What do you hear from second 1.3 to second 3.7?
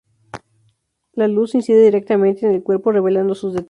incide directamente en el cuerpo, revelando sus detalles.